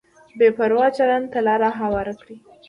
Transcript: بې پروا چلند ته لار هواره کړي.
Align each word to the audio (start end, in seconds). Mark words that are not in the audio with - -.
بې 0.37 0.47
پروا 0.57 0.87
چلند 0.97 1.25
ته 1.33 1.39
لار 1.47 1.61
هواره 1.81 2.13
کړي. 2.21 2.37